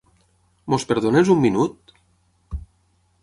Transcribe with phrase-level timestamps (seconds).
[0.77, 1.93] Ens perdones un minut?